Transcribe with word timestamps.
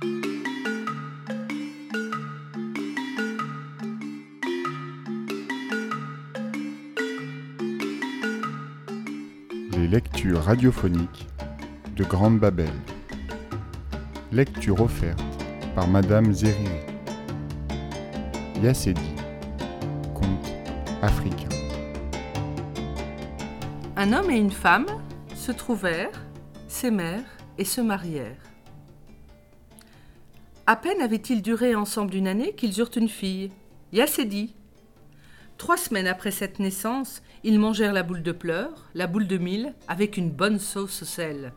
Les 0.00 0.08
lectures 9.88 10.42
radiophoniques 10.42 11.26
de 11.96 12.04
Grande 12.04 12.38
Babel. 12.38 12.70
Lecture 14.30 14.80
offerte 14.80 15.20
par 15.74 15.88
Madame 15.88 16.32
Zeriri. 16.32 16.68
Yassedi. 18.62 19.14
Conte 20.14 20.52
africain. 21.02 21.48
Un 23.96 24.12
homme 24.12 24.30
et 24.30 24.38
une 24.38 24.52
femme 24.52 24.86
se 25.34 25.50
trouvèrent, 25.50 26.26
s'aimèrent 26.68 27.24
et 27.56 27.64
se 27.64 27.80
marièrent. 27.80 28.47
À 30.68 30.76
peine 30.76 31.00
avaient-ils 31.00 31.40
duré 31.40 31.74
ensemble 31.74 32.14
une 32.14 32.28
année 32.28 32.52
qu'ils 32.52 32.78
eurent 32.78 32.90
une 32.94 33.08
fille, 33.08 33.50
Yassedi. 33.94 34.54
Trois 35.56 35.78
semaines 35.78 36.06
après 36.06 36.30
cette 36.30 36.58
naissance, 36.58 37.22
ils 37.42 37.58
mangèrent 37.58 37.94
la 37.94 38.02
boule 38.02 38.22
de 38.22 38.32
pleurs, 38.32 38.90
la 38.92 39.06
boule 39.06 39.26
de 39.26 39.38
mille, 39.38 39.74
avec 39.88 40.18
une 40.18 40.30
bonne 40.30 40.58
sauce 40.58 41.00
au 41.00 41.04
sel. 41.06 41.54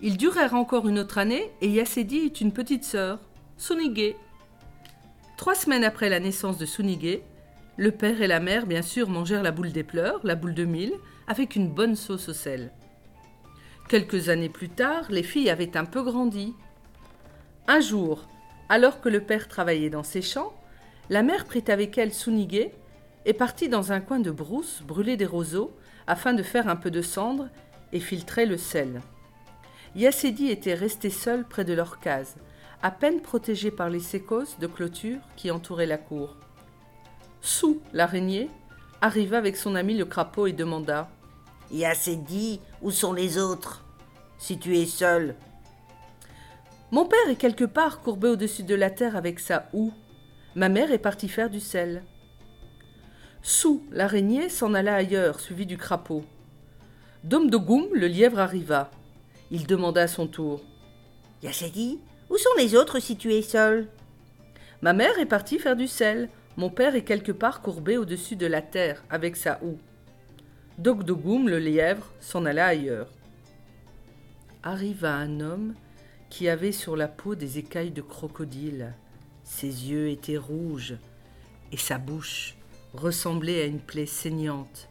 Ils 0.00 0.16
durèrent 0.16 0.54
encore 0.54 0.88
une 0.88 0.98
autre 0.98 1.18
année 1.18 1.52
et 1.60 1.68
Yassedi 1.68 2.16
eut 2.16 2.40
une 2.40 2.52
petite 2.52 2.84
sœur, 2.84 3.20
Sunige. 3.58 4.14
Trois 5.36 5.54
semaines 5.54 5.84
après 5.84 6.08
la 6.08 6.20
naissance 6.20 6.56
de 6.56 6.64
Sunige, 6.64 7.20
le 7.76 7.90
père 7.90 8.22
et 8.22 8.28
la 8.28 8.40
mère, 8.40 8.64
bien 8.64 8.80
sûr, 8.80 9.10
mangèrent 9.10 9.42
la 9.42 9.52
boule 9.52 9.72
des 9.72 9.84
pleurs, 9.84 10.20
la 10.24 10.36
boule 10.36 10.54
de 10.54 10.64
mille, 10.64 10.94
avec 11.26 11.54
une 11.54 11.68
bonne 11.68 11.96
sauce 11.96 12.30
au 12.30 12.32
sel. 12.32 12.72
Quelques 13.90 14.30
années 14.30 14.48
plus 14.48 14.70
tard, 14.70 15.04
les 15.10 15.22
filles 15.22 15.50
avaient 15.50 15.76
un 15.76 15.84
peu 15.84 16.02
grandi. 16.02 16.54
Un 17.70 17.80
jour, 17.80 18.24
alors 18.70 19.02
que 19.02 19.10
le 19.10 19.20
père 19.20 19.46
travaillait 19.46 19.90
dans 19.90 20.02
ses 20.02 20.22
champs, 20.22 20.54
la 21.10 21.22
mère 21.22 21.44
prit 21.44 21.64
avec 21.68 21.98
elle 21.98 22.14
Sunige 22.14 22.70
et 23.26 23.34
partit 23.34 23.68
dans 23.68 23.92
un 23.92 24.00
coin 24.00 24.20
de 24.20 24.30
brousse 24.30 24.80
brûler 24.86 25.18
des 25.18 25.26
roseaux 25.26 25.76
afin 26.06 26.32
de 26.32 26.42
faire 26.42 26.68
un 26.68 26.76
peu 26.76 26.90
de 26.90 27.02
cendre 27.02 27.50
et 27.92 28.00
filtrer 28.00 28.46
le 28.46 28.56
sel. 28.56 29.02
Yassedi 29.94 30.48
était 30.48 30.72
resté 30.72 31.10
seul 31.10 31.44
près 31.44 31.66
de 31.66 31.74
leur 31.74 32.00
case, 32.00 32.36
à 32.82 32.90
peine 32.90 33.20
protégé 33.20 33.70
par 33.70 33.90
les 33.90 34.00
sécos 34.00 34.56
de 34.58 34.66
clôture 34.66 35.20
qui 35.36 35.50
entouraient 35.50 35.84
la 35.84 35.98
cour. 35.98 36.36
Sou, 37.42 37.82
l'araignée, 37.92 38.48
arriva 39.02 39.36
avec 39.36 39.58
son 39.58 39.74
ami 39.74 39.94
le 39.94 40.06
crapaud 40.06 40.46
et 40.46 40.54
demanda 40.54 41.10
Yassedi, 41.70 42.60
où 42.80 42.90
sont 42.90 43.12
les 43.12 43.36
autres? 43.36 43.84
Si 44.38 44.58
tu 44.58 44.78
es 44.78 44.86
seul. 44.86 45.36
Mon 46.90 47.04
père 47.04 47.28
est 47.28 47.36
quelque 47.36 47.64
part 47.64 48.00
courbé 48.00 48.28
au-dessus 48.28 48.62
de 48.62 48.74
la 48.74 48.88
terre 48.88 49.14
avec 49.14 49.40
sa 49.40 49.68
houe. 49.74 49.92
Ma 50.54 50.70
mère 50.70 50.90
est 50.90 50.98
partie 50.98 51.28
faire 51.28 51.50
du 51.50 51.60
sel. 51.60 52.02
Sou, 53.42 53.82
l'araignée, 53.90 54.48
s'en 54.48 54.72
alla 54.72 54.94
ailleurs, 54.94 55.38
suivi 55.38 55.66
du 55.66 55.76
crapaud. 55.76 56.24
Dom 57.24 57.50
de 57.50 57.58
Goum, 57.58 57.88
le 57.92 58.06
lièvre, 58.06 58.38
arriva. 58.38 58.90
Il 59.50 59.66
demanda 59.66 60.02
à 60.02 60.08
son 60.08 60.26
tour. 60.26 60.62
Yassedi, 61.42 62.00
où 62.30 62.38
sont 62.38 62.54
les 62.56 62.74
autres 62.74 63.00
si 63.00 63.16
tu 63.16 63.34
es 63.34 63.42
seul 63.42 63.88
Ma 64.80 64.94
mère 64.94 65.18
est 65.18 65.26
partie 65.26 65.58
faire 65.58 65.76
du 65.76 65.88
sel. 65.88 66.30
Mon 66.56 66.70
père 66.70 66.94
est 66.94 67.04
quelque 67.04 67.32
part 67.32 67.60
courbé 67.60 67.98
au-dessus 67.98 68.36
de 68.36 68.46
la 68.46 68.62
terre, 68.62 69.04
avec 69.10 69.36
sa 69.36 69.60
houe. 69.62 69.78
Dogdogoum, 70.78 71.50
le 71.50 71.58
lièvre, 71.58 72.10
s'en 72.18 72.46
alla 72.46 72.66
ailleurs. 72.66 73.10
Arriva 74.62 75.14
un 75.14 75.40
homme 75.40 75.74
qui 76.30 76.48
avait 76.48 76.72
sur 76.72 76.96
la 76.96 77.08
peau 77.08 77.34
des 77.34 77.58
écailles 77.58 77.90
de 77.90 78.02
crocodile. 78.02 78.94
Ses 79.44 79.90
yeux 79.90 80.08
étaient 80.08 80.36
rouges 80.36 80.96
et 81.72 81.76
sa 81.76 81.98
bouche 81.98 82.56
ressemblait 82.94 83.62
à 83.62 83.66
une 83.66 83.80
plaie 83.80 84.06
saignante. 84.06 84.88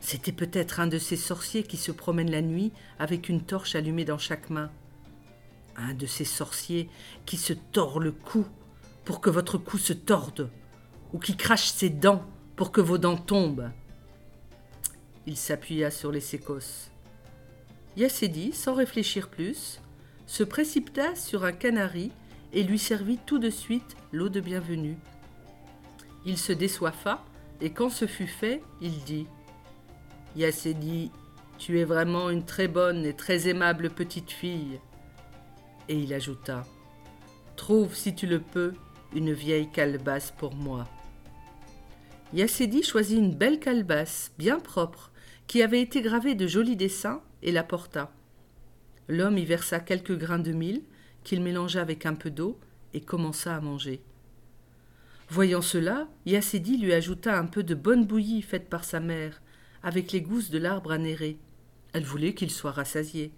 C'était 0.00 0.32
peut-être 0.32 0.80
un 0.80 0.86
de 0.86 0.98
ces 0.98 1.16
sorciers 1.16 1.62
qui 1.62 1.76
se 1.76 1.92
promènent 1.92 2.30
la 2.30 2.42
nuit 2.42 2.72
avec 2.98 3.28
une 3.28 3.42
torche 3.42 3.74
allumée 3.74 4.04
dans 4.04 4.18
chaque 4.18 4.48
main. 4.48 4.70
Un 5.76 5.94
de 5.94 6.06
ces 6.06 6.24
sorciers 6.24 6.88
qui 7.26 7.36
se 7.36 7.52
tord 7.52 8.00
le 8.00 8.12
cou 8.12 8.46
pour 9.04 9.20
que 9.20 9.30
votre 9.30 9.58
cou 9.58 9.78
se 9.78 9.92
torde, 9.92 10.50
ou 11.12 11.18
qui 11.18 11.36
crache 11.36 11.68
ses 11.68 11.90
dents 11.90 12.24
pour 12.56 12.72
que 12.72 12.80
vos 12.80 12.98
dents 12.98 13.16
tombent. 13.16 13.70
Il 15.26 15.36
s'appuya 15.36 15.90
sur 15.90 16.12
les 16.12 16.20
sécos. 16.20 16.90
Yassedi, 17.96 18.52
sans 18.52 18.74
réfléchir 18.74 19.28
plus, 19.28 19.80
se 20.30 20.44
précipita 20.44 21.16
sur 21.16 21.42
un 21.42 21.50
canari 21.50 22.12
et 22.52 22.62
lui 22.62 22.78
servit 22.78 23.18
tout 23.26 23.40
de 23.40 23.50
suite 23.50 23.96
l'eau 24.12 24.28
de 24.28 24.38
bienvenue. 24.38 24.96
Il 26.24 26.38
se 26.38 26.52
désoiffa, 26.52 27.24
et 27.60 27.70
quand 27.70 27.90
ce 27.90 28.06
fut 28.06 28.28
fait, 28.28 28.62
il 28.80 29.02
dit 29.02 29.26
Yassedi, 30.36 31.10
tu 31.58 31.80
es 31.80 31.84
vraiment 31.84 32.30
une 32.30 32.44
très 32.44 32.68
bonne 32.68 33.04
et 33.06 33.12
très 33.12 33.48
aimable 33.48 33.90
petite 33.90 34.30
fille. 34.30 34.78
Et 35.88 35.96
il 35.96 36.14
ajouta 36.14 36.62
Trouve, 37.56 37.96
si 37.96 38.14
tu 38.14 38.28
le 38.28 38.38
peux, 38.38 38.74
une 39.12 39.32
vieille 39.32 39.68
calebasse 39.72 40.30
pour 40.30 40.54
moi. 40.54 40.86
Yassedi 42.34 42.84
choisit 42.84 43.18
une 43.18 43.34
belle 43.34 43.58
calebasse, 43.58 44.30
bien 44.38 44.60
propre, 44.60 45.10
qui 45.48 45.60
avait 45.60 45.82
été 45.82 46.02
gravée 46.02 46.36
de 46.36 46.46
jolis 46.46 46.76
dessins, 46.76 47.20
et 47.42 47.50
la 47.50 47.64
porta. 47.64 48.12
L'homme 49.10 49.38
y 49.38 49.44
versa 49.44 49.80
quelques 49.80 50.16
grains 50.16 50.38
de 50.38 50.52
mil, 50.52 50.84
qu'il 51.24 51.42
mélangea 51.42 51.82
avec 51.82 52.06
un 52.06 52.14
peu 52.14 52.30
d'eau, 52.30 52.60
et 52.94 53.00
commença 53.00 53.56
à 53.56 53.60
manger. 53.60 54.00
Voyant 55.28 55.62
cela, 55.62 56.06
Yassedi 56.26 56.76
lui 56.76 56.92
ajouta 56.92 57.36
un 57.36 57.46
peu 57.46 57.64
de 57.64 57.74
bonne 57.74 58.06
bouillie 58.06 58.40
faite 58.40 58.68
par 58.68 58.84
sa 58.84 59.00
mère, 59.00 59.42
avec 59.82 60.12
les 60.12 60.22
gousses 60.22 60.50
de 60.50 60.58
l'arbre 60.58 60.92
anéré. 60.92 61.38
Elle 61.92 62.04
voulait 62.04 62.34
qu'il 62.34 62.52
soit 62.52 62.70
rassasié. 62.70 63.32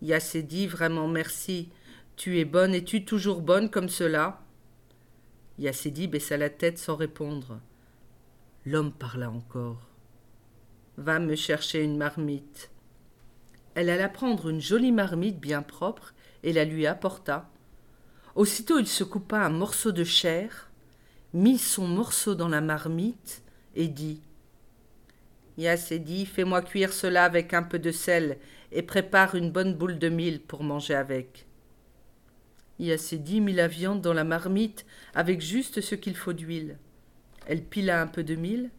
Yassedi, 0.00 0.68
vraiment 0.68 1.08
merci. 1.08 1.68
Tu 2.14 2.38
es 2.38 2.44
bonne 2.44 2.72
et 2.72 2.84
tu 2.84 3.04
toujours 3.04 3.40
bonne 3.40 3.68
comme 3.68 3.88
cela? 3.88 4.44
Yassedi 5.58 6.06
baissa 6.06 6.36
la 6.36 6.50
tête 6.50 6.78
sans 6.78 6.94
répondre. 6.94 7.60
L'homme 8.64 8.92
parla 8.92 9.28
encore. 9.28 9.88
Va 10.98 11.18
me 11.18 11.34
chercher 11.34 11.82
une 11.82 11.96
marmite. 11.96 12.70
Elle 13.76 13.90
alla 13.90 14.08
prendre 14.08 14.48
une 14.48 14.62
jolie 14.62 14.90
marmite 14.90 15.38
bien 15.38 15.60
propre 15.60 16.14
et 16.42 16.54
la 16.54 16.64
lui 16.64 16.86
apporta. 16.86 17.50
Aussitôt 18.34 18.78
il 18.78 18.86
se 18.86 19.04
coupa 19.04 19.38
un 19.40 19.50
morceau 19.50 19.92
de 19.92 20.02
chair, 20.02 20.70
mit 21.34 21.58
son 21.58 21.86
morceau 21.86 22.34
dans 22.34 22.48
la 22.48 22.62
marmite 22.62 23.42
et 23.74 23.88
dit 23.88 24.22
Yassedi, 25.58 26.24
fais-moi 26.24 26.62
cuire 26.62 26.94
cela 26.94 27.24
avec 27.24 27.52
un 27.52 27.62
peu 27.62 27.78
de 27.78 27.90
sel 27.90 28.38
et 28.72 28.80
prépare 28.80 29.34
une 29.34 29.50
bonne 29.50 29.74
boule 29.74 29.98
de 29.98 30.08
mille 30.08 30.40
pour 30.40 30.62
manger 30.62 30.94
avec. 30.94 31.46
Yassedi 32.78 33.42
mit 33.42 33.52
la 33.52 33.68
viande 33.68 34.00
dans 34.00 34.14
la 34.14 34.24
marmite 34.24 34.86
avec 35.14 35.42
juste 35.42 35.82
ce 35.82 35.94
qu'il 35.94 36.16
faut 36.16 36.32
d'huile. 36.32 36.78
Elle 37.46 37.62
pila 37.62 38.00
un 38.00 38.06
peu 38.06 38.24
de 38.24 38.36
mille, 38.36 38.70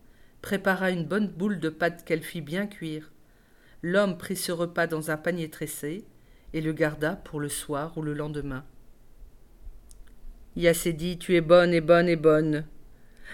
prépara 0.41 0.89
une 0.89 1.05
bonne 1.05 1.27
boule 1.27 1.59
de 1.59 1.69
pâte 1.69 2.03
qu'elle 2.03 2.23
fit 2.23 2.41
bien 2.41 2.65
cuire. 2.65 3.11
L'homme 3.83 4.17
prit 4.17 4.35
ce 4.35 4.51
repas 4.51 4.88
dans 4.88 5.11
un 5.11 5.17
panier 5.17 5.49
tressé 5.49 6.05
et 6.53 6.61
le 6.61 6.73
garda 6.73 7.15
pour 7.15 7.39
le 7.39 7.49
soir 7.49 7.97
ou 7.97 8.01
le 8.01 8.13
lendemain. 8.13 8.65
Yassedi, 10.55 11.19
tu 11.19 11.35
es 11.35 11.41
bonne 11.41 11.73
et 11.73 11.81
bonne 11.81 12.09
et 12.09 12.15
bonne. 12.15 12.65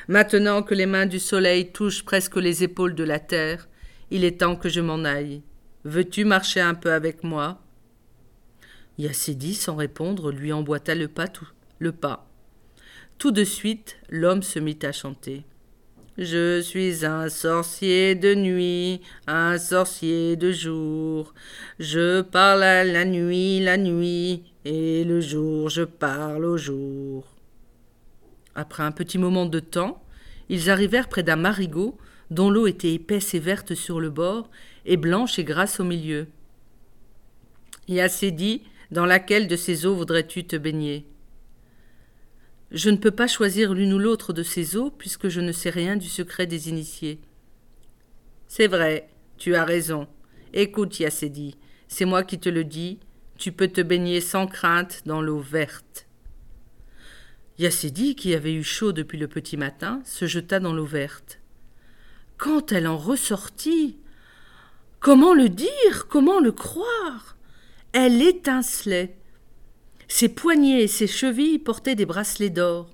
Maintenant 0.08 0.64
que 0.64 0.74
les 0.74 0.86
mains 0.86 1.06
du 1.06 1.20
soleil 1.20 1.72
touchent 1.72 2.04
presque 2.04 2.36
les 2.36 2.64
épaules 2.64 2.96
de 2.96 3.04
la 3.04 3.20
terre, 3.20 3.70
il 4.12 4.26
est 4.26 4.40
temps 4.42 4.56
que 4.56 4.70
je 4.70 4.82
m'en 4.82 5.06
aille. 5.06 5.42
Veux-tu 5.86 6.26
marcher 6.26 6.60
un 6.60 6.74
peu 6.74 6.92
avec 6.92 7.24
moi? 7.24 7.62
Yassedi, 8.98 9.54
sans 9.54 9.76
répondre, 9.76 10.32
lui 10.32 10.52
emboîta 10.52 10.94
le 10.96 11.08
pas. 11.08 12.30
Tout 13.18 13.32
de 13.32 13.44
suite, 13.44 13.98
l'homme 14.10 14.44
se 14.44 14.60
mit 14.60 14.80
à 14.84 14.92
chanter. 14.92 15.46
Je 16.18 16.62
suis 16.62 17.08
un 17.08 17.28
sorcier 17.28 18.14
de 18.14 18.36
nuit, 18.36 19.02
un 19.26 19.58
sorcier 19.58 20.36
de 20.36 20.52
jour. 20.52 21.34
Je 21.80 22.22
parle 22.22 22.62
à 22.62 22.84
la 22.84 23.04
nuit, 23.04 23.60
la 23.60 23.78
nuit, 23.78 24.44
et 24.64 25.04
le 25.06 25.22
jour 25.22 25.70
je 25.70 25.82
parle 25.82 26.46
au 26.46 26.56
jour. 26.56 27.26
Après 28.54 28.84
un 28.84 28.92
petit 28.92 29.18
moment 29.18 29.48
de 29.48 29.60
temps, 29.60 30.04
ils 30.50 30.70
arrivèrent 30.70 31.10
près 31.10 31.24
d'un 31.24 31.36
marigot 31.36 31.98
dont 32.30 32.52
l'eau 32.52 32.68
était 32.68 32.94
épaisse 32.94 33.34
et 33.34 33.40
verte 33.40 33.74
sur 33.74 34.00
le 34.00 34.12
bord 34.12 34.52
et 34.86 34.98
blanche 34.98 35.40
et 35.40 35.44
grasse 35.44 35.80
au 35.80 35.84
milieu. 35.84 36.28
dit 37.88 38.62
dans 38.92 39.08
laquelle 39.08 39.48
de 39.48 39.56
ces 39.56 39.88
eaux 39.88 39.96
voudrais-tu 39.96 40.46
te 40.46 40.58
baigner? 40.58 41.08
Je 42.74 42.90
ne 42.90 42.98
peux 42.98 43.12
pas 43.12 43.28
choisir 43.28 43.76
l'une 43.76 43.94
ou 43.94 44.00
l'autre 44.00 44.34
de 44.34 44.42
ces 44.42 44.76
eaux 44.76 44.90
puisque 44.90 45.30
je 45.30 45.42
ne 45.42 45.52
sais 45.52 45.70
rien 45.70 45.96
du 45.96 46.10
secret 46.10 46.48
des 46.48 46.70
initiés. 46.70 47.22
C'est 48.48 48.66
vrai, 48.66 49.10
tu 49.38 49.54
as 49.54 49.64
raison. 49.64 50.08
Écoute, 50.54 51.00
Yassedi, 51.00 51.56
c'est 51.88 52.06
moi 52.06 52.24
qui 52.24 52.40
te 52.40 52.50
le 52.50 52.64
dis, 52.64 53.00
tu 53.38 53.52
peux 53.52 53.68
te 53.68 53.82
baigner 53.82 54.22
sans 54.22 54.48
crainte 54.48 55.04
dans 55.06 55.22
l'eau 55.22 55.40
verte. 55.40 56.08
Yassidi, 57.60 58.16
qui 58.16 58.34
avait 58.34 58.54
eu 58.54 58.64
chaud 58.64 58.92
depuis 58.92 59.20
le 59.20 59.28
petit 59.28 59.58
matin, 59.58 60.02
se 60.04 60.26
jeta 60.26 60.60
dans 60.60 60.74
l'eau 60.74 60.86
verte. 60.86 61.40
Quand 62.38 62.72
elle 62.72 62.88
en 62.88 62.98
ressortit, 62.98 64.00
comment 65.00 65.36
le 65.36 65.50
dire, 65.50 66.08
comment 66.10 66.40
le 66.40 66.52
croire? 66.52 67.38
Elle 67.92 68.20
étincelait. 68.24 69.16
Ses 70.16 70.30
poignets 70.30 70.84
et 70.84 70.88
ses 70.88 71.08
chevilles 71.08 71.58
portaient 71.58 71.96
des 71.96 72.06
bracelets 72.06 72.52
d'or. 72.52 72.88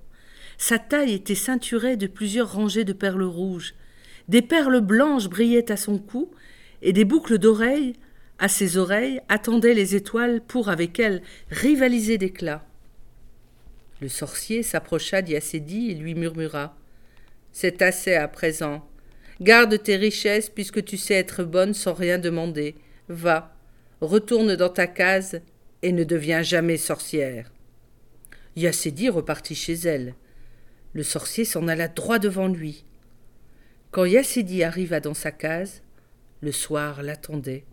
Sa 0.56 0.78
taille 0.78 1.12
était 1.12 1.34
ceinturée 1.34 1.98
de 1.98 2.06
plusieurs 2.06 2.50
rangées 2.50 2.84
de 2.84 2.94
perles 2.94 3.24
rouges. 3.24 3.74
Des 4.28 4.40
perles 4.40 4.80
blanches 4.80 5.28
brillaient 5.28 5.70
à 5.70 5.76
son 5.76 5.98
cou, 5.98 6.30
et 6.80 6.94
des 6.94 7.04
boucles 7.04 7.36
d'oreilles, 7.36 7.92
à 8.38 8.48
ses 8.48 8.78
oreilles, 8.78 9.20
attendaient 9.28 9.74
les 9.74 9.94
étoiles 9.94 10.40
pour, 10.40 10.70
avec 10.70 10.98
elles, 10.98 11.20
rivaliser 11.50 12.16
d'éclat. 12.16 12.64
Le 14.00 14.08
sorcier 14.08 14.62
s'approcha 14.62 15.20
d'Yacédie 15.20 15.90
et 15.90 15.96
lui 15.96 16.14
murmura 16.14 16.74
C'est 17.52 17.82
assez 17.82 18.14
à 18.14 18.28
présent. 18.28 18.88
Garde 19.42 19.82
tes 19.82 19.96
richesses 19.96 20.48
puisque 20.48 20.82
tu 20.86 20.96
sais 20.96 21.16
être 21.16 21.44
bonne 21.44 21.74
sans 21.74 21.92
rien 21.92 22.16
demander. 22.16 22.76
Va, 23.10 23.54
retourne 24.00 24.56
dans 24.56 24.70
ta 24.70 24.86
case 24.86 25.42
et 25.82 25.92
ne 25.92 26.04
deviens 26.04 26.42
jamais 26.42 26.76
sorcière. 26.76 27.52
Yacédie 28.56 29.08
repartit 29.08 29.54
chez 29.54 29.74
elle. 29.74 30.14
Le 30.92 31.02
sorcier 31.02 31.44
s'en 31.44 31.68
alla 31.68 31.88
droit 31.88 32.18
devant 32.18 32.48
lui. 32.48 32.84
Quand 33.90 34.04
Yacédie 34.04 34.62
arriva 34.62 35.00
dans 35.00 35.14
sa 35.14 35.30
case, 35.30 35.82
le 36.40 36.52
soir 36.52 37.02
l'attendait. 37.02 37.64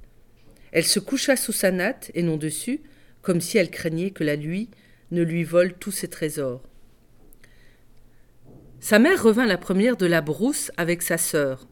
Elle 0.71 0.85
se 0.85 0.99
coucha 0.99 1.35
sous 1.35 1.51
sa 1.51 1.71
natte 1.71 2.11
et 2.13 2.23
non 2.23 2.37
dessus, 2.37 2.81
comme 3.21 3.41
si 3.41 3.57
elle 3.57 3.71
craignait 3.71 4.11
que 4.11 4.23
la 4.23 4.37
nuit 4.37 4.69
ne 5.11 5.23
lui 5.23 5.43
vole 5.43 5.73
tous 5.73 5.91
ses 5.91 6.07
trésors. 6.07 6.63
Sa 8.79 8.99
mère 8.99 9.23
revint 9.23 9.45
la 9.45 9.57
première 9.57 9.97
de 9.97 10.05
la 10.05 10.21
brousse 10.21 10.71
avec 10.77 11.01
sa 11.01 11.17
sœur. 11.17 11.67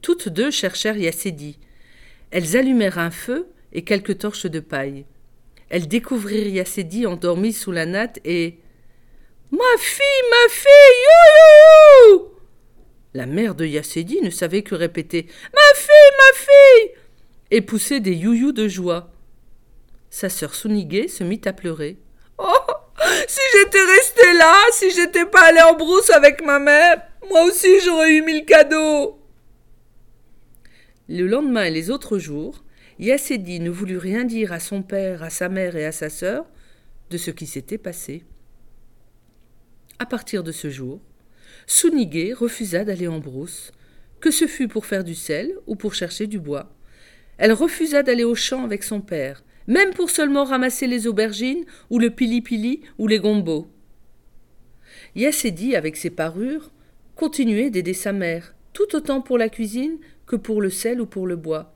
Toutes 0.00 0.28
deux 0.28 0.50
cherchèrent 0.50 0.96
Yacédi. 0.96 1.58
Elles 2.30 2.56
allumèrent 2.56 2.98
un 2.98 3.10
feu 3.10 3.48
et 3.72 3.82
quelques 3.82 4.18
torches 4.18 4.46
de 4.46 4.60
paille. 4.60 5.04
Elles 5.68 5.88
découvrirent 5.88 6.48
Yacédi 6.48 7.06
endormi 7.06 7.52
sous 7.52 7.72
la 7.72 7.86
natte 7.86 8.20
et. 8.24 8.58
Ma 9.50 9.64
fille, 9.78 10.22
ma 10.30 10.52
fille, 10.52 11.02
you, 12.10 12.30
La 13.14 13.26
mère 13.26 13.54
de 13.54 13.64
Yacédi 13.64 14.20
ne 14.20 14.30
savait 14.30 14.62
que 14.62 14.74
répéter 14.74 15.26
Ma 15.52 15.78
fille, 15.80 16.12
ma 16.18 16.38
fille 16.38 16.96
et 17.50 17.60
pousser 17.60 18.00
des 18.00 18.14
youyous 18.14 18.52
de 18.52 18.68
joie. 18.68 19.10
Sa 20.10 20.28
sœur 20.28 20.54
Sunigé 20.54 21.08
se 21.08 21.24
mit 21.24 21.40
à 21.44 21.52
pleurer. 21.52 21.96
Oh 22.38 22.52
Si 23.28 23.40
j'étais 23.52 23.82
restée 23.82 24.32
là, 24.34 24.54
si 24.72 24.90
j'étais 24.90 25.26
pas 25.26 25.44
allée 25.44 25.60
en 25.60 25.74
brousse 25.74 26.10
avec 26.10 26.44
ma 26.44 26.58
mère, 26.58 27.02
moi 27.28 27.44
aussi 27.44 27.80
j'aurais 27.84 28.12
eu 28.12 28.22
mille 28.22 28.44
cadeaux. 28.44 29.18
Le 31.08 31.26
lendemain 31.26 31.64
et 31.64 31.70
les 31.70 31.90
autres 31.90 32.18
jours, 32.18 32.64
Yacédi 32.98 33.60
ne 33.60 33.70
voulut 33.70 33.98
rien 33.98 34.24
dire 34.24 34.52
à 34.52 34.60
son 34.60 34.82
père, 34.82 35.22
à 35.22 35.30
sa 35.30 35.48
mère 35.48 35.76
et 35.76 35.84
à 35.84 35.92
sa 35.92 36.08
sœur 36.08 36.46
de 37.10 37.18
ce 37.18 37.30
qui 37.30 37.46
s'était 37.46 37.78
passé. 37.78 38.24
À 39.98 40.06
partir 40.06 40.42
de 40.42 40.52
ce 40.52 40.70
jour, 40.70 41.00
Sunigé 41.66 42.32
refusa 42.32 42.84
d'aller 42.84 43.08
en 43.08 43.18
brousse, 43.18 43.72
que 44.20 44.30
ce 44.30 44.46
fût 44.46 44.68
pour 44.68 44.86
faire 44.86 45.04
du 45.04 45.14
sel 45.14 45.52
ou 45.66 45.76
pour 45.76 45.94
chercher 45.94 46.26
du 46.26 46.38
bois. 46.38 46.74
Elle 47.38 47.52
refusa 47.52 48.02
d'aller 48.02 48.24
au 48.24 48.34
champ 48.34 48.64
avec 48.64 48.82
son 48.82 49.00
père, 49.00 49.44
même 49.66 49.92
pour 49.92 50.10
seulement 50.10 50.44
ramasser 50.44 50.86
les 50.86 51.06
aubergines 51.06 51.64
ou 51.90 51.98
le 51.98 52.10
pili-pili 52.10 52.82
ou 52.98 53.08
les 53.08 53.18
gombos. 53.18 53.68
Yassedi, 55.14 55.76
avec 55.76 55.96
ses 55.96 56.10
parures, 56.10 56.70
continuait 57.14 57.70
d'aider 57.70 57.94
sa 57.94 58.12
mère, 58.12 58.54
tout 58.72 58.94
autant 58.94 59.20
pour 59.20 59.38
la 59.38 59.48
cuisine 59.48 59.98
que 60.26 60.36
pour 60.36 60.62
le 60.62 60.70
sel 60.70 61.00
ou 61.00 61.06
pour 61.06 61.26
le 61.26 61.36
bois. 61.36 61.75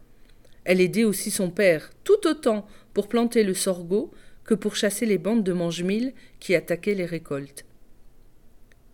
Elle 0.65 0.81
aidait 0.81 1.05
aussi 1.05 1.31
son 1.31 1.51
père, 1.51 1.91
tout 2.05 2.27
autant 2.27 2.67
pour 2.93 3.09
planter 3.09 3.45
le 3.45 3.55
sorgho 3.55 4.11
que 4.45 4.55
pour 4.55 4.77
chasser 4.77 5.07
les 5.07 5.19
bandes 5.19 5.45
de 5.45 5.53
mange-mille 5.53 6.13
qui 6.39 6.55
attaquaient 6.55 6.95
les 6.95 7.07
récoltes. 7.07 7.65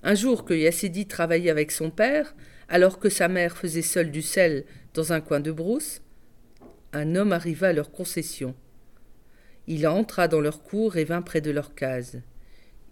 Un 0.03 0.15
jour 0.15 0.45
que 0.45 0.55
Yassedi 0.55 1.07
travaillait 1.07 1.51
avec 1.51 1.73
son 1.73 1.91
père, 1.91 2.35
alors 2.69 2.99
que 2.99 3.09
sa 3.09 3.29
mère 3.29 3.57
faisait 3.57 3.83
seule 3.83 4.11
du 4.11 4.23
sel 4.23 4.65
dans 4.95 5.13
un 5.13 5.21
coin 5.21 5.41
de 5.41 5.53
brousse, 5.53 6.03
un 6.93 7.15
homme 7.15 7.33
arriva 7.33 7.69
à 7.69 7.73
leur 7.73 7.91
concession. 7.91 8.55
Il 9.67 9.87
entra 9.89 10.29
dans 10.29 10.41
leur 10.41 10.63
cour 10.63 10.97
et 10.97 11.05
vint 11.05 11.23
près 11.23 11.41
de 11.41 11.51
leur 11.51 11.75
case. 11.75 12.23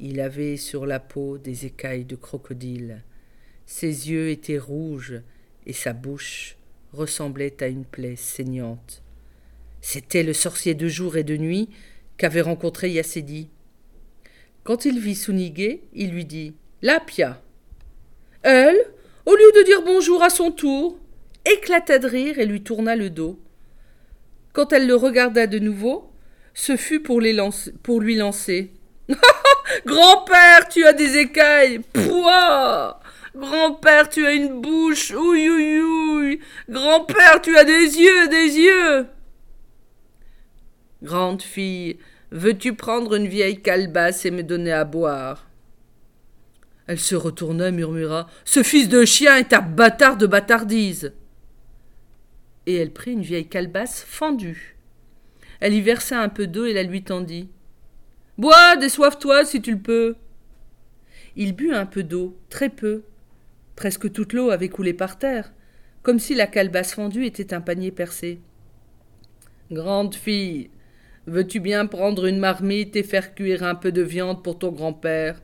Il 0.01 0.21
avait 0.21 0.57
sur 0.57 0.87
la 0.87 0.99
peau 0.99 1.39
des 1.39 1.67
écailles 1.67 2.05
de 2.05 2.17
crocodile. 2.17 3.05
Ses 3.65 4.11
yeux 4.11 4.31
étaient 4.31 4.59
rouges 4.59 5.21
et 5.67 5.73
sa 5.73 5.93
bouche 5.93 6.57
ressemblait 6.95 7.63
à 7.63 7.67
une 7.67 7.85
plaie 7.85 8.17
saignante. 8.17 9.03
C'était 9.81 10.23
le 10.23 10.33
sorcier 10.33 10.75
de 10.75 10.89
jour 10.89 11.17
et 11.17 11.25
de 11.25 11.37
nuit 11.37 11.69
qu'avait 12.17 12.41
rencontré 12.41 12.91
Yacédi. 12.91 13.51
Quand 14.63 14.87
il 14.87 14.99
vit 14.99 15.15
Sunigé, 15.15 15.83
il 15.93 16.11
lui 16.11 16.25
dit 16.25 16.55
Lapia. 16.81 17.43
Elle, 18.43 18.77
au 19.27 19.35
lieu 19.35 19.53
de 19.57 19.65
dire 19.65 19.83
bonjour 19.83 20.23
à 20.23 20.31
son 20.31 20.51
tour, 20.51 20.99
éclata 21.45 21.99
de 21.99 22.07
rire 22.07 22.39
et 22.39 22.47
lui 22.47 22.63
tourna 22.63 22.97
le 22.97 23.11
dos. 23.11 23.39
Quand 24.53 24.73
elle 24.73 24.87
le 24.87 24.95
regarda 24.95 25.47
de 25.47 25.59
nouveau, 25.59 26.11
ce 26.55 26.77
fut 26.77 27.01
pour, 27.01 27.21
pour 27.83 28.01
lui 28.01 28.17
lancer. 28.17 28.73
Grand-père, 29.87 30.69
tu 30.69 30.87
as 30.87 30.93
des 30.93 31.19
écailles. 31.19 31.81
Pouah 31.93 33.01
Grand-père, 33.37 34.09
tu 34.09 34.25
as 34.27 34.33
une 34.33 34.61
bouche. 34.61 35.11
Ouï, 35.11 35.51
ouï, 35.51 35.81
ouï. 35.81 36.41
Grand-père, 36.69 37.43
tu 37.43 37.57
as 37.57 37.65
des 37.65 37.99
yeux, 37.99 38.29
des 38.29 38.59
yeux. 38.59 39.07
Grande 41.03 41.43
fille, 41.43 41.99
veux-tu 42.31 42.75
prendre 42.75 43.15
une 43.15 43.27
vieille 43.27 43.61
calebasse 43.61 44.25
et 44.25 44.31
me 44.31 44.43
donner 44.43 44.73
à 44.73 44.85
boire? 44.85 45.47
Elle 46.87 47.01
se 47.01 47.15
retourna 47.15 47.69
et 47.69 47.73
murmura 47.73 48.29
Ce 48.45 48.63
fils 48.63 48.89
de 48.89 49.05
chien 49.05 49.37
est 49.37 49.53
un 49.53 49.63
bâtard 49.63 50.17
de 50.17 50.27
bâtardise. 50.27 51.13
Et 52.67 52.77
elle 52.77 52.93
prit 52.93 53.13
une 53.13 53.23
vieille 53.23 53.49
calebasse 53.49 54.05
fendue. 54.07 54.77
Elle 55.61 55.75
y 55.75 55.81
versa 55.81 56.21
un 56.21 56.29
peu 56.29 56.47
d'eau 56.47 56.67
et 56.67 56.73
la 56.73 56.83
lui 56.83 57.03
tendit. 57.03 57.49
Bois, 58.39 58.77
déçoive-toi 58.77 59.45
si 59.45 59.61
tu 59.61 59.73
le 59.73 59.79
peux. 59.79 60.17
Il 61.37 61.55
but 61.55 61.73
un 61.73 61.87
peu 61.87 62.03
d'eau, 62.03 62.37
très 62.49 62.69
peu. 62.69 63.03
Presque 63.77 64.13
toute 64.13 64.33
l'eau 64.33 64.51
avait 64.51 64.69
coulé 64.69 64.95
par 64.95 65.19
terre, 65.19 65.53
comme 66.03 66.19
si 66.19 66.35
la 66.35 66.47
calebasse 66.47 66.95
fendue 66.95 67.27
était 67.27 67.55
un 67.55 67.61
panier 67.61 67.91
percé. 67.91 68.41
Grande 69.71 70.15
fille, 70.15 70.71
veux-tu 71.27 71.61
bien 71.61 71.87
prendre 71.87 72.27
une 72.27 72.39
marmite 72.39 72.97
et 72.97 73.03
faire 73.03 73.35
cuire 73.35 73.63
un 73.63 73.75
peu 73.75 73.91
de 73.91 74.03
viande 74.03 74.43
pour 74.43 74.59
ton 74.59 74.71
grand-père? 74.71 75.43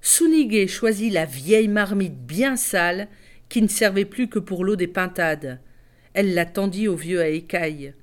Sunigé 0.00 0.66
choisit 0.66 1.12
la 1.12 1.24
vieille 1.24 1.68
marmite 1.68 2.26
bien 2.26 2.56
sale 2.56 3.08
qui 3.48 3.62
ne 3.62 3.68
servait 3.68 4.04
plus 4.04 4.28
que 4.28 4.38
pour 4.38 4.64
l'eau 4.64 4.76
des 4.76 4.88
pintades. 4.88 5.60
Elle 6.14 6.34
la 6.34 6.46
tendit 6.46 6.88
au 6.88 6.96
vieux 6.96 7.20
à 7.20 7.28
écailles. 7.28 7.94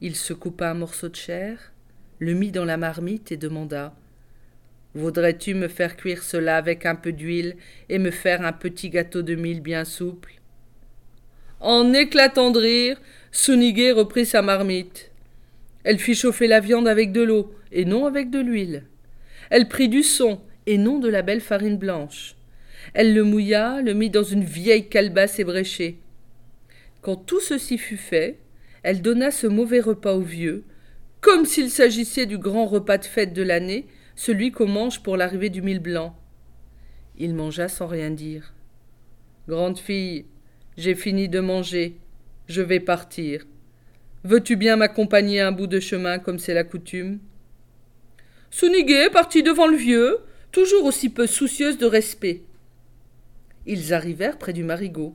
Il 0.00 0.16
se 0.16 0.32
coupa 0.32 0.70
un 0.70 0.74
morceau 0.74 1.08
de 1.08 1.16
chair, 1.16 1.72
le 2.18 2.34
mit 2.34 2.52
dans 2.52 2.64
la 2.64 2.76
marmite 2.76 3.32
et 3.32 3.36
demanda 3.36 3.94
Voudrais-tu 4.94 5.54
me 5.54 5.66
faire 5.66 5.96
cuire 5.96 6.22
cela 6.22 6.56
avec 6.56 6.86
un 6.86 6.94
peu 6.94 7.10
d'huile 7.10 7.56
et 7.88 7.98
me 7.98 8.12
faire 8.12 8.42
un 8.42 8.52
petit 8.52 8.90
gâteau 8.90 9.22
de 9.22 9.34
mil 9.34 9.60
bien 9.60 9.84
souple? 9.84 10.34
En 11.58 11.92
éclatant 11.92 12.52
de 12.52 12.60
rire, 12.60 13.00
Sunigé 13.32 13.90
reprit 13.90 14.24
sa 14.24 14.42
marmite. 14.42 15.10
Elle 15.82 15.98
fit 15.98 16.14
chauffer 16.14 16.46
la 16.46 16.60
viande 16.60 16.86
avec 16.86 17.10
de 17.10 17.22
l'eau 17.22 17.52
et 17.72 17.84
non 17.84 18.06
avec 18.06 18.30
de 18.30 18.38
l'huile. 18.38 18.84
Elle 19.50 19.68
prit 19.68 19.88
du 19.88 20.04
son 20.04 20.40
et 20.66 20.78
non 20.78 21.00
de 21.00 21.08
la 21.08 21.22
belle 21.22 21.40
farine 21.40 21.76
blanche. 21.76 22.36
Elle 22.92 23.14
le 23.14 23.24
mouilla, 23.24 23.82
le 23.82 23.94
mit 23.94 24.10
dans 24.10 24.22
une 24.22 24.44
vieille 24.44 24.88
calebasse 24.88 25.40
ébréchée. 25.40 25.98
Quand 27.02 27.16
tout 27.16 27.40
ceci 27.40 27.78
fut 27.78 27.96
fait, 27.96 28.38
elle 28.84 29.02
donna 29.02 29.32
ce 29.32 29.48
mauvais 29.48 29.80
repas 29.80 30.14
au 30.14 30.20
vieux, 30.20 30.64
comme 31.20 31.46
s'il 31.46 31.70
s'agissait 31.70 32.26
du 32.26 32.38
grand 32.38 32.66
repas 32.66 32.98
de 32.98 33.04
fête 33.04 33.32
de 33.32 33.42
l'année, 33.42 33.86
celui 34.16 34.52
qu'on 34.52 34.68
mange 34.68 35.02
pour 35.02 35.16
l'arrivée 35.16 35.50
du 35.50 35.62
mille 35.62 35.80
blanc. 35.80 36.16
Il 37.18 37.34
mangea 37.34 37.68
sans 37.68 37.86
rien 37.86 38.10
dire. 38.10 38.52
Grande 39.48 39.78
fille, 39.78 40.26
j'ai 40.76 40.94
fini 40.94 41.28
de 41.28 41.40
manger. 41.40 41.96
Je 42.48 42.62
vais 42.62 42.80
partir. 42.80 43.44
Veux-tu 44.24 44.56
bien 44.56 44.76
m'accompagner 44.76 45.40
un 45.40 45.52
bout 45.52 45.66
de 45.66 45.80
chemin 45.80 46.18
comme 46.18 46.38
c'est 46.38 46.54
la 46.54 46.64
coutume? 46.64 47.18
Sunigé 48.50 49.10
partit 49.10 49.42
devant 49.42 49.66
le 49.66 49.76
vieux, 49.76 50.18
toujours 50.52 50.84
aussi 50.84 51.08
peu 51.08 51.26
soucieuse 51.26 51.78
de 51.78 51.86
respect. 51.86 52.42
Ils 53.66 53.92
arrivèrent 53.92 54.38
près 54.38 54.52
du 54.52 54.62
marigot. 54.62 55.14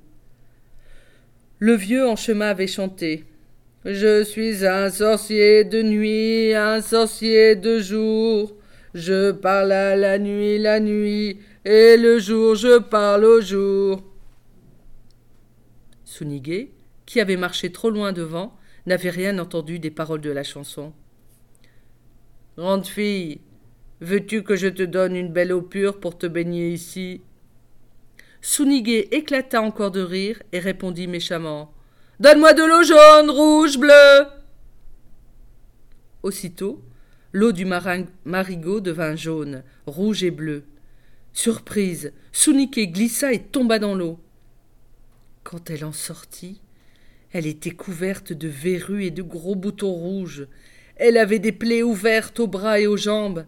Le 1.60 1.74
vieux 1.74 2.08
en 2.08 2.16
chemin 2.16 2.50
avait 2.50 2.68
chanté. 2.68 3.26
Je 3.86 4.24
suis 4.24 4.66
un 4.66 4.90
sorcier 4.90 5.64
de 5.64 5.82
nuit, 5.82 6.54
un 6.54 6.82
sorcier 6.82 7.56
de 7.56 7.80
jour. 7.80 8.56
Je 8.94 9.32
parle 9.32 9.72
à 9.72 9.96
la 9.96 10.18
nuit, 10.18 10.58
la 10.58 10.80
nuit, 10.80 11.40
et 11.64 11.96
le 11.98 12.18
jour 12.20 12.56
je 12.56 12.80
parle 12.80 13.24
au 13.26 13.42
jour. 13.42 14.02
Sunige, 16.06 16.70
qui 17.06 17.20
avait 17.20 17.38
marché 17.38 17.72
trop 17.72 17.92
loin 17.92 18.14
devant, 18.14 18.58
n'avait 18.88 19.12
rien 19.12 19.38
entendu 19.38 19.78
des 19.78 19.92
paroles 19.92 20.22
de 20.22 20.32
la 20.32 20.44
chanson. 20.44 20.94
Grande 22.58 22.88
fille, 22.88 23.42
veux-tu 24.02 24.44
que 24.44 24.56
je 24.56 24.68
te 24.68 24.84
donne 24.84 25.16
une 25.16 25.32
belle 25.32 25.54
eau 25.54 25.62
pure 25.62 26.00
pour 26.00 26.18
te 26.18 26.26
baigner 26.26 26.72
ici? 26.72 27.22
Sunige 28.42 29.08
éclata 29.12 29.62
encore 29.62 29.92
de 29.92 30.02
rire 30.02 30.42
et 30.52 30.60
répondit 30.60 31.08
méchamment. 31.08 31.72
Donne-moi 32.20 32.54
de 32.54 32.64
l'eau 32.64 32.84
jaune, 32.84 33.30
rouge, 33.30 33.78
bleue. 33.78 34.26
Aussitôt, 36.24 36.82
l'eau 37.32 37.52
du 37.52 37.66
marigot 37.66 38.82
devint 38.82 39.16
jaune, 39.16 39.64
rouge 39.86 40.24
et 40.24 40.32
bleue. 40.32 40.64
Surprise, 41.34 42.12
Sunike 42.32 42.92
glissa 42.92 43.34
et 43.34 43.44
tomba 43.44 43.80
dans 43.80 43.96
l'eau. 43.96 44.20
Quand 45.44 45.70
elle 45.70 45.86
en 45.86 45.94
sortit, 45.94 46.62
elle 47.32 47.46
était 47.46 47.72
couverte 47.72 48.34
de 48.34 48.48
verrues 48.48 49.06
et 49.06 49.12
de 49.12 49.22
gros 49.22 49.56
boutons 49.56 49.94
rouges. 49.94 50.48
Elle 50.96 51.18
avait 51.18 51.40
des 51.40 51.52
plaies 51.52 51.84
ouvertes 51.84 52.40
aux 52.40 52.48
bras 52.48 52.80
et 52.80 52.88
aux 52.88 52.98
jambes, 52.98 53.46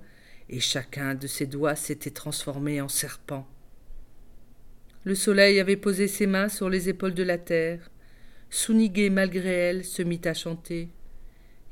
et 0.50 0.60
chacun 0.60 1.16
de 1.16 1.28
ses 1.28 1.48
doigts 1.48 1.76
s'était 1.76 2.12
transformé 2.12 2.82
en 2.82 2.88
serpent. 2.88 3.48
Le 5.04 5.16
soleil 5.16 5.60
avait 5.60 5.78
posé 5.78 6.08
ses 6.08 6.28
mains 6.28 6.50
sur 6.50 6.70
les 6.70 6.88
épaules 6.88 7.16
de 7.16 7.24
la 7.24 7.40
terre. 7.40 7.90
Sunige, 8.52 9.10
malgré 9.10 9.50
elle, 9.50 9.84
se 9.84 10.04
mit 10.04 10.22
à 10.26 10.36
chanter. 10.36 10.90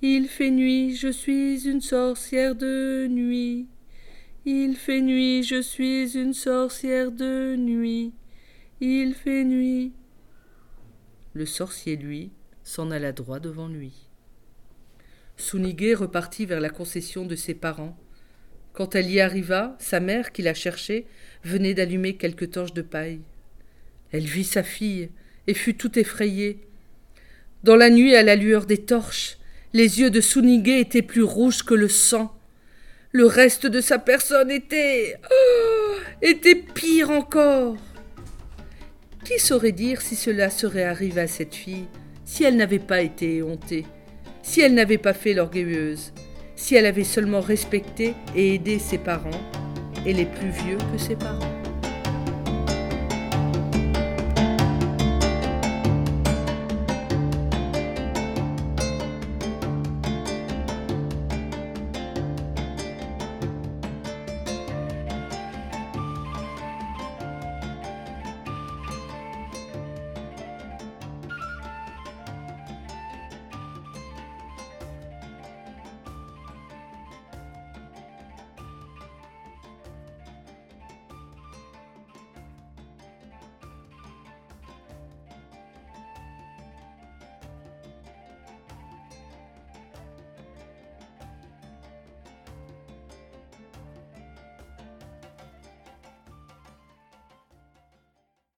Il 0.02 0.30
fait 0.30 0.50
nuit, 0.50 0.96
je 0.96 1.10
suis 1.10 1.68
une 1.68 1.82
sorcière 1.82 2.56
de 2.56 3.06
nuit. 3.08 3.68
Il 4.46 4.78
fait 4.78 5.02
nuit, 5.02 5.44
je 5.44 5.62
suis 5.62 6.18
une 6.18 6.34
sorcière 6.34 7.12
de 7.12 7.58
nuit. 7.58 8.14
Il 8.80 9.14
fait 9.14 9.44
nuit. 9.44 9.92
Le 11.34 11.46
sorcier, 11.46 11.98
lui, 11.98 12.32
s'en 12.64 12.92
alla 12.92 13.12
droit 13.12 13.42
devant 13.42 13.68
lui. 13.68 13.92
Sunige 15.36 15.96
repartit 15.96 16.46
vers 16.46 16.62
la 16.62 16.70
concession 16.70 17.26
de 17.26 17.36
ses 17.36 17.54
parents. 17.54 17.98
Quand 18.72 18.96
elle 18.96 19.12
y 19.12 19.20
arriva, 19.20 19.76
sa 19.80 20.00
mère, 20.00 20.32
qui 20.32 20.44
la 20.44 20.54
cherchait, 20.54 21.08
venait 21.44 21.74
d'allumer 21.74 22.16
quelques 22.16 22.52
torches 22.52 22.74
de 22.74 22.84
paille. 22.84 23.20
Elle 24.12 24.26
vit 24.26 24.46
sa 24.46 24.64
fille 24.64 25.10
et 25.48 25.54
fut 25.54 25.76
tout 25.76 26.00
effrayée. 26.00 26.62
Dans 27.66 27.76
la 27.76 27.90
nuit, 27.90 28.16
à 28.16 28.24
la 28.24 28.38
lueur 28.38 28.66
des 28.66 28.78
torches, 28.78 29.39
les 29.74 30.00
yeux 30.00 30.10
de 30.10 30.22
Sunige 30.22 30.68
étaient 30.68 31.02
plus 31.02 31.24
rouges 31.24 31.64
que 31.64 31.74
le 31.74 31.88
sang. 31.88 32.34
Le 33.12 33.26
reste 33.26 33.66
de 33.68 33.82
sa 33.82 34.00
personne 34.00 34.52
était. 34.52 35.16
Oh, 35.32 35.96
était 36.22 36.56
pire 36.56 37.12
encore. 37.12 37.76
Qui 39.26 39.40
saurait 39.40 39.72
dire 39.72 40.02
si 40.02 40.16
cela 40.16 40.50
serait 40.50 40.84
arrivé 40.84 41.22
à 41.22 41.28
cette 41.28 41.56
fille, 41.56 41.88
si 42.26 42.44
elle 42.44 42.56
n'avait 42.56 42.80
pas 42.80 43.02
été 43.02 43.38
éhontée, 43.38 43.86
si 44.42 44.62
elle 44.62 44.74
n'avait 44.74 44.98
pas 44.98 45.14
fait 45.14 45.34
l'orgueilleuse, 45.34 46.14
si 46.56 46.76
elle 46.76 46.86
avait 46.86 47.04
seulement 47.04 47.42
respecté 47.42 48.16
et 48.36 48.56
aidé 48.56 48.80
ses 48.80 48.98
parents, 48.98 49.30
et 50.06 50.14
les 50.14 50.26
plus 50.26 50.50
vieux 50.50 50.78
que 50.94 50.98
ses 50.98 51.16
parents 51.16 51.69